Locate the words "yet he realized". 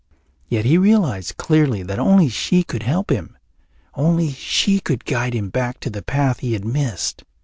0.47-1.37